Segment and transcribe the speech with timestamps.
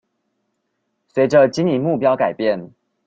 [1.13, 2.71] 隨著經營目標改變